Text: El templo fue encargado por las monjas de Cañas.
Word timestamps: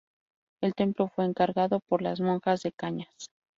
El 0.63 0.73
templo 0.73 1.09
fue 1.09 1.25
encargado 1.25 1.79
por 1.79 2.01
las 2.01 2.19
monjas 2.21 2.63
de 2.63 2.71
Cañas. 2.71 3.27